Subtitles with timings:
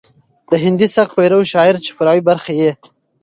[0.49, 2.71] د هندي سبک پيرو شاعر چې فرعي برخې يې